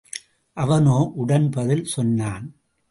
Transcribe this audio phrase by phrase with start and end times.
[0.57, 2.55] அவனோ உடனே பதில் சொன்னான்.